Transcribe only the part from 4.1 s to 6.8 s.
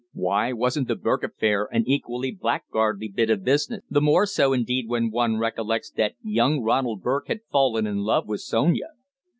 so, indeed, when one recollects that young